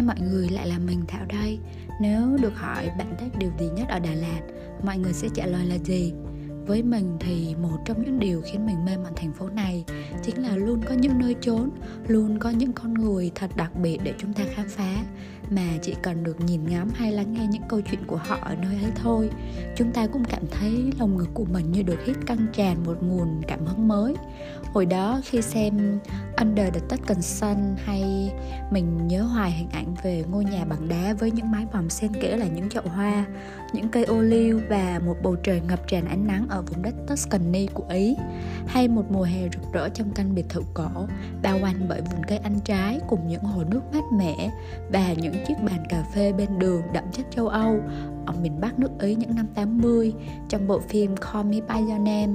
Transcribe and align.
Hai 0.00 0.06
mọi 0.06 0.20
người 0.20 0.48
lại 0.48 0.66
là 0.66 0.78
mình 0.78 1.04
Thảo 1.08 1.24
đây. 1.28 1.58
Nếu 2.00 2.36
được 2.42 2.54
hỏi 2.54 2.90
bạn 2.98 3.14
thích 3.18 3.32
điều 3.38 3.50
gì 3.58 3.66
nhất 3.76 3.88
ở 3.88 3.98
Đà 3.98 4.14
Lạt, 4.14 4.40
Mọi 4.82 4.98
người 4.98 5.12
sẽ 5.12 5.28
trả 5.34 5.46
lời 5.46 5.66
là 5.66 5.78
gì? 5.78 6.12
với 6.70 6.82
mình 6.82 7.16
thì 7.20 7.54
một 7.62 7.78
trong 7.84 8.04
những 8.04 8.18
điều 8.18 8.42
khiến 8.44 8.66
mình 8.66 8.84
mê 8.84 8.96
mẩn 8.96 9.12
thành 9.16 9.32
phố 9.32 9.48
này 9.48 9.84
chính 10.22 10.42
là 10.42 10.56
luôn 10.56 10.80
có 10.88 10.94
những 10.94 11.18
nơi 11.18 11.34
trốn, 11.40 11.70
luôn 12.06 12.38
có 12.38 12.50
những 12.50 12.72
con 12.72 12.94
người 12.94 13.30
thật 13.34 13.50
đặc 13.56 13.76
biệt 13.76 13.98
để 14.04 14.14
chúng 14.18 14.32
ta 14.32 14.44
khám 14.54 14.68
phá. 14.68 15.04
Mà 15.50 15.68
chỉ 15.82 15.94
cần 16.02 16.24
được 16.24 16.40
nhìn 16.40 16.66
ngắm 16.66 16.88
hay 16.94 17.12
lắng 17.12 17.34
nghe 17.34 17.46
những 17.46 17.62
câu 17.68 17.80
chuyện 17.80 18.00
của 18.06 18.16
họ 18.16 18.38
ở 18.42 18.54
nơi 18.54 18.82
ấy 18.82 18.92
thôi, 18.94 19.30
chúng 19.76 19.92
ta 19.92 20.06
cũng 20.06 20.24
cảm 20.24 20.42
thấy 20.50 20.92
lồng 20.98 21.16
ngực 21.16 21.28
của 21.34 21.44
mình 21.44 21.72
như 21.72 21.82
được 21.82 21.98
hít 22.06 22.16
căng 22.26 22.46
tràn 22.52 22.84
một 22.86 23.02
nguồn 23.02 23.42
cảm 23.48 23.66
hứng 23.66 23.88
mới. 23.88 24.14
Hồi 24.72 24.86
đó 24.86 25.20
khi 25.24 25.42
xem 25.42 25.98
Under 26.40 26.74
the 26.74 26.80
Tuscan 26.80 27.22
Sun 27.22 27.76
hay 27.84 28.32
mình 28.70 29.06
nhớ 29.06 29.22
hoài 29.22 29.50
hình 29.50 29.68
ảnh 29.72 29.94
về 30.02 30.24
ngôi 30.30 30.44
nhà 30.44 30.64
bằng 30.64 30.88
đá 30.88 31.14
với 31.18 31.30
những 31.30 31.50
mái 31.50 31.66
vòm 31.72 31.90
xen 31.90 32.12
kẽ 32.20 32.36
là 32.36 32.46
những 32.46 32.68
chậu 32.68 32.82
hoa, 32.86 33.24
những 33.72 33.88
cây 33.88 34.04
ô 34.04 34.20
liu 34.20 34.60
và 34.68 35.00
một 35.06 35.16
bầu 35.22 35.36
trời 35.36 35.60
ngập 35.68 35.88
tràn 35.88 36.04
ánh 36.04 36.26
nắng 36.26 36.46
ở 36.48 36.62
vùng 36.62 36.82
đất 36.82 36.94
Tuscany 37.06 37.66
của 37.66 37.84
Ý, 37.90 38.16
hay 38.66 38.88
một 38.88 39.10
mùa 39.10 39.22
hè 39.22 39.42
rực 39.42 39.72
rỡ 39.72 39.88
trong 39.88 40.10
căn 40.10 40.34
biệt 40.34 40.48
thự 40.48 40.62
cổ 40.74 41.06
bao 41.42 41.58
quanh 41.62 41.86
bởi 41.88 42.00
vườn 42.00 42.22
cây 42.28 42.38
ăn 42.38 42.60
trái 42.64 43.00
cùng 43.08 43.28
những 43.28 43.42
hồ 43.42 43.64
nước 43.64 43.80
mát 43.92 44.04
mẻ 44.12 44.50
và 44.92 45.12
những 45.12 45.34
chiếc 45.46 45.54
bàn 45.62 45.84
cà 45.88 46.04
phê 46.14 46.32
bên 46.32 46.58
đường 46.58 46.82
đậm 46.92 47.04
chất 47.12 47.26
châu 47.30 47.48
Âu, 47.48 47.80
ở 48.26 48.34
miền 48.42 48.60
Bắc 48.60 48.78
nước 48.78 48.90
Ý 49.00 49.14
những 49.14 49.34
năm 49.34 49.46
80 49.54 50.12
trong 50.48 50.66
bộ 50.66 50.78
phim 50.78 51.16
Call 51.16 51.44
Me 51.44 51.60
By 51.68 51.80
Your 51.90 52.00
Name. 52.00 52.32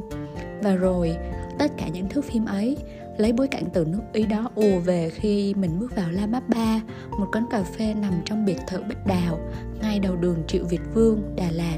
Và 0.63 0.75
rồi 0.75 1.17
tất 1.59 1.71
cả 1.77 1.87
những 1.87 2.09
thước 2.09 2.25
phim 2.25 2.45
ấy 2.45 2.77
lấy 3.17 3.33
bối 3.33 3.47
cảnh 3.47 3.63
từ 3.73 3.85
nước 3.85 4.01
Ý 4.13 4.25
đó 4.25 4.49
ùa 4.55 4.79
về 4.79 5.09
khi 5.09 5.53
mình 5.53 5.79
bước 5.79 5.95
vào 5.95 6.11
La 6.11 6.27
Mappa, 6.27 6.79
một 7.19 7.27
quán 7.31 7.45
cà 7.51 7.63
phê 7.63 7.93
nằm 7.93 8.13
trong 8.25 8.45
biệt 8.45 8.57
thự 8.67 8.83
Bích 8.83 9.05
Đào, 9.05 9.39
ngay 9.81 9.99
đầu 9.99 10.15
đường 10.15 10.43
Triệu 10.47 10.65
Việt 10.65 10.81
Vương, 10.93 11.35
Đà 11.35 11.51
Lạt. 11.51 11.77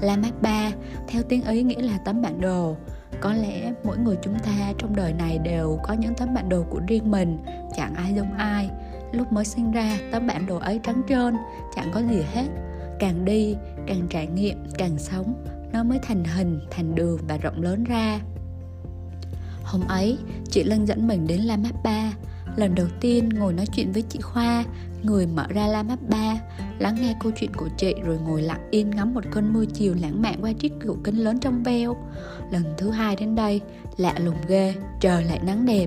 La 0.00 0.16
Mappa, 0.16 0.70
theo 1.08 1.22
tiếng 1.22 1.44
Ý 1.44 1.62
nghĩa 1.62 1.82
là 1.82 1.98
tấm 2.04 2.22
bản 2.22 2.40
đồ. 2.40 2.76
Có 3.20 3.32
lẽ 3.32 3.72
mỗi 3.84 3.98
người 3.98 4.16
chúng 4.22 4.38
ta 4.38 4.72
trong 4.78 4.96
đời 4.96 5.12
này 5.12 5.38
đều 5.38 5.78
có 5.82 5.94
những 5.94 6.14
tấm 6.14 6.34
bản 6.34 6.48
đồ 6.48 6.64
của 6.70 6.80
riêng 6.86 7.10
mình, 7.10 7.38
chẳng 7.76 7.94
ai 7.94 8.14
giống 8.14 8.32
ai. 8.32 8.70
Lúc 9.12 9.32
mới 9.32 9.44
sinh 9.44 9.72
ra, 9.72 9.98
tấm 10.12 10.26
bản 10.26 10.46
đồ 10.46 10.56
ấy 10.56 10.80
trắng 10.82 11.02
trơn, 11.08 11.34
chẳng 11.76 11.90
có 11.94 12.00
gì 12.10 12.22
hết. 12.32 12.46
Càng 12.98 13.24
đi, 13.24 13.56
càng 13.86 14.06
trải 14.10 14.26
nghiệm, 14.26 14.58
càng 14.78 14.98
sống, 14.98 15.44
nó 15.72 15.84
mới 15.84 15.98
thành 16.02 16.24
hình, 16.24 16.60
thành 16.70 16.94
đường 16.94 17.18
và 17.28 17.36
rộng 17.36 17.62
lớn 17.62 17.84
ra. 17.84 18.20
Hôm 19.68 19.88
ấy, 19.88 20.18
chị 20.50 20.64
Lân 20.64 20.86
dẫn 20.86 21.06
mình 21.08 21.26
đến 21.26 21.40
La 21.40 21.56
Mappa 21.56 22.12
Lần 22.56 22.74
đầu 22.74 22.86
tiên 23.00 23.28
ngồi 23.28 23.52
nói 23.52 23.66
chuyện 23.66 23.92
với 23.92 24.02
chị 24.02 24.20
Khoa 24.20 24.64
Người 25.02 25.26
mở 25.26 25.46
ra 25.48 25.66
La 25.66 25.82
Mappa 25.82 26.38
Lắng 26.78 26.96
nghe 27.00 27.14
câu 27.20 27.32
chuyện 27.40 27.54
của 27.54 27.68
chị 27.76 27.94
rồi 28.04 28.18
ngồi 28.18 28.42
lặng 28.42 28.68
yên 28.70 28.90
ngắm 28.90 29.14
một 29.14 29.24
cơn 29.30 29.52
mưa 29.52 29.64
chiều 29.74 29.94
lãng 30.00 30.22
mạn 30.22 30.38
qua 30.40 30.52
chiếc 30.52 30.72
cửa 30.80 30.94
kính 31.04 31.16
lớn 31.16 31.38
trong 31.40 31.62
veo. 31.62 31.96
Lần 32.52 32.64
thứ 32.78 32.90
hai 32.90 33.16
đến 33.16 33.34
đây, 33.34 33.60
lạ 33.96 34.14
lùng 34.18 34.36
ghê, 34.48 34.74
trời 35.00 35.24
lại 35.24 35.40
nắng 35.46 35.66
đẹp. 35.66 35.86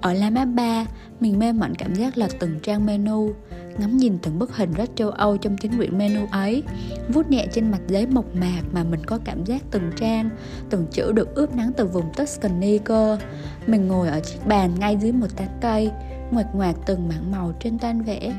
Ở 0.00 0.12
La 0.12 0.30
Mappa, 0.30 0.84
mình 1.20 1.38
mê 1.38 1.52
mẩn 1.52 1.74
cảm 1.74 1.94
giác 1.94 2.18
là 2.18 2.28
từng 2.38 2.60
trang 2.62 2.86
menu. 2.86 3.32
Ngắm 3.78 3.96
nhìn 3.96 4.18
từng 4.22 4.38
bức 4.38 4.56
hình 4.56 4.72
rất 4.72 4.90
châu 4.94 5.10
Âu 5.10 5.36
trong 5.36 5.56
chính 5.56 5.76
quyển 5.76 5.98
menu 5.98 6.26
ấy. 6.30 6.62
Vuốt 7.08 7.30
nhẹ 7.30 7.46
trên 7.52 7.70
mặt 7.70 7.80
giấy 7.88 8.06
mộc 8.06 8.34
mạc 8.34 8.62
mà 8.72 8.84
mình 8.84 9.06
có 9.06 9.18
cảm 9.24 9.44
giác 9.44 9.62
từng 9.70 9.90
trang 9.96 10.30
từng 10.70 10.86
chữ 10.90 11.12
được 11.12 11.34
ướp 11.34 11.54
nắng 11.54 11.72
từ 11.76 11.86
vùng 11.86 12.12
Tuscany 12.16 12.78
cơ 12.78 13.18
mình 13.66 13.88
ngồi 13.88 14.08
ở 14.08 14.20
chiếc 14.20 14.46
bàn 14.46 14.74
ngay 14.78 14.96
dưới 15.00 15.12
một 15.12 15.36
tán 15.36 15.48
cây 15.60 15.90
ngoạch 16.30 16.54
ngoạc 16.54 16.76
từng 16.86 17.08
mảng 17.08 17.32
màu 17.32 17.52
trên 17.60 17.78
tan 17.78 18.02
vẽ. 18.02 18.32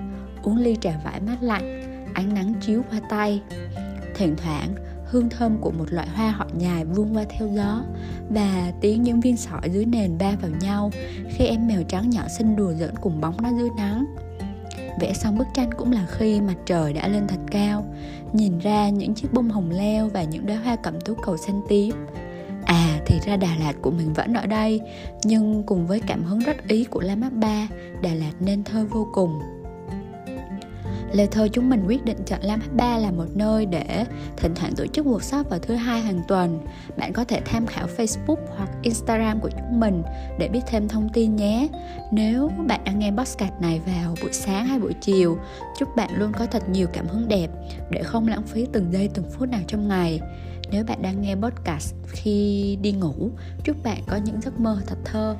Uống 0.44 0.58
ly 0.58 0.78
trà 0.82 0.92
vải 1.06 1.22
mát 1.22 1.38
lạnh 1.42 1.82
ánh 2.14 2.34
nắng 2.34 2.54
chiếu 2.62 2.82
qua 2.92 3.00
tay. 3.10 3.42
Thỉnh 4.16 4.36
thoảng 4.38 4.70
hương 5.12 5.30
thơm 5.30 5.58
của 5.62 5.72
một 5.72 5.86
loại 5.90 6.08
hoa 6.08 6.32
họ 6.32 6.48
nhài 6.54 6.86
vươn 6.86 7.16
qua 7.16 7.24
theo 7.30 7.48
gió 7.48 7.84
và 8.30 8.72
tiếng 8.82 9.04
những 9.04 9.20
viên 9.20 9.38
sỏi 9.38 9.70
dưới 9.70 9.86
nền 9.86 10.18
ba 10.18 10.32
vào 10.42 10.52
nhau, 10.62 10.92
khi 11.30 11.46
em 11.46 11.68
mèo 11.68 11.84
trắng 11.84 12.10
nhỏ 12.10 12.22
xinh 12.38 12.56
đùa 12.56 12.74
giỡn 12.74 12.96
cùng 13.02 13.22
bóng 13.22 13.42
nó 13.42 13.50
dưới 13.58 13.70
nắng. 13.78 14.06
Vẽ 15.00 15.14
xong 15.14 15.38
bức 15.38 15.48
tranh 15.54 15.70
cũng 15.78 15.92
là 15.92 16.06
khi 16.10 16.42
mặt 16.42 16.56
trời 16.66 16.94
đã 16.94 17.08
lên 17.08 17.28
thật 17.28 17.40
cao, 17.52 17.86
nhìn 18.34 18.60
ra 18.60 18.90
những 18.90 19.14
chiếc 19.14 19.34
bông 19.34 19.50
hồng 19.50 19.72
leo 19.72 20.08
và 20.08 20.24
những 20.24 20.46
đóa 20.46 20.58
hoa 20.64 20.76
cẩm 20.76 21.02
tú 21.02 21.14
cầu 21.16 21.38
xanh 21.38 21.62
tím. 21.68 21.96
À 22.66 23.00
thì 23.06 23.20
ra 23.26 23.38
đà 23.38 23.56
lạt 23.60 23.74
của 23.82 23.92
mình 23.92 24.14
vẫn 24.14 24.34
ở 24.34 24.46
đây, 24.46 24.82
nhưng 25.24 25.64
cùng 25.64 25.88
với 25.88 26.00
cảm 26.08 26.24
hứng 26.24 26.40
rất 26.40 26.68
ý 26.68 26.84
của 26.84 27.02
la 27.02 27.16
mát 27.16 27.34
ba 27.34 27.68
đà 28.02 28.14
lạt 28.14 28.34
nên 28.40 28.64
thơ 28.64 28.86
vô 28.90 29.08
cùng. 29.14 29.40
Lê 31.14 31.28
Thơ 31.28 31.48
chúng 31.48 31.70
mình 31.70 31.84
quyết 31.88 32.06
định 32.06 32.18
chọn 32.26 32.42
Lam 32.42 32.60
H3 32.60 33.02
là 33.02 33.12
một 33.12 33.26
nơi 33.36 33.66
để 33.66 34.06
thỉnh 34.38 34.56
thoảng 34.56 34.74
tổ 34.76 34.86
chức 34.88 35.06
workshop 35.06 35.44
vào 35.44 35.60
thứ 35.60 35.76
hai 35.76 36.02
hàng 36.02 36.22
tuần. 36.28 36.60
Bạn 36.98 37.14
có 37.14 37.24
thể 37.24 37.42
tham 37.46 37.66
khảo 37.66 37.88
Facebook 37.98 38.38
hoặc 38.58 38.70
Instagram 38.82 39.40
của 39.40 39.50
chúng 39.50 39.80
mình 39.80 40.04
để 40.40 40.48
biết 40.48 40.60
thêm 40.68 40.88
thông 40.88 41.10
tin 41.14 41.36
nhé. 41.36 41.68
Nếu 42.12 42.52
bạn 42.68 42.84
đang 42.84 43.00
nghe 43.00 43.12
podcast 43.12 43.54
này 43.62 43.82
vào 43.86 44.16
buổi 44.22 44.34
sáng 44.34 44.66
hay 44.66 44.80
buổi 44.80 44.94
chiều, 45.02 45.38
chúc 45.80 45.96
bạn 45.96 46.10
luôn 46.18 46.32
có 46.40 46.46
thật 46.46 46.70
nhiều 46.70 46.88
cảm 46.94 47.08
hứng 47.08 47.28
đẹp 47.28 47.48
để 47.90 48.04
không 48.04 48.28
lãng 48.28 48.44
phí 48.44 48.68
từng 48.74 48.94
giây 48.94 49.10
từng 49.14 49.26
phút 49.32 49.50
nào 49.50 49.62
trong 49.68 49.88
ngày. 49.88 50.20
Nếu 50.72 50.84
bạn 50.84 51.02
đang 51.02 51.22
nghe 51.22 51.36
podcast 51.36 51.96
khi 52.08 52.78
đi 52.82 52.92
ngủ, 52.92 53.32
chúc 53.64 53.84
bạn 53.84 54.02
có 54.08 54.16
những 54.16 54.42
giấc 54.42 54.60
mơ 54.60 54.82
thật 54.88 54.98
thơ. 55.06 55.36